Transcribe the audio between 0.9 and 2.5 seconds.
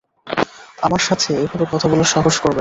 সাথে এভাবে কথা বলার সাহস